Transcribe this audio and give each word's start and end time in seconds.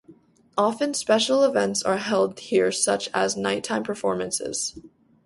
Often 0.57 0.95
special 0.95 1.43
events 1.43 1.83
are 1.83 1.97
held 1.97 2.39
here 2.39 2.71
such 2.71 3.07
as 3.13 3.37
nighttime 3.37 3.83
performances. 3.83 4.75